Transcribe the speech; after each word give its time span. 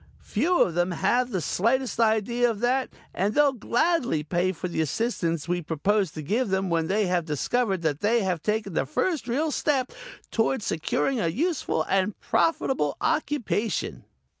Few 0.23 0.59
of 0.63 0.75
'em 0.79 0.89
have 0.89 1.29
the 1.29 1.41
slightest 1.41 1.99
idea 1.99 2.49
of 2.49 2.59
that 2.61 2.89
and 3.13 3.35
they'll 3.35 3.53
gladly 3.53 4.23
pay 4.23 4.51
for 4.51 4.67
the 4.67 4.81
assistance 4.81 5.47
we 5.47 5.61
propose 5.61 6.09
to 6.13 6.23
give 6.23 6.49
them 6.49 6.71
when 6.71 6.87
they 6.87 7.05
have 7.05 7.23
discovered 7.25 7.83
that 7.83 7.99
they 7.99 8.23
have 8.23 8.41
taken 8.41 8.73
the 8.73 8.87
first 8.87 9.27
real 9.27 9.51
step 9.51 9.91
toward 10.31 10.63
securing 10.63 11.19
a 11.19 11.27
useful 11.27 11.83
and 11.83 12.19
profitable 12.19 12.97
occupation. 12.99 14.03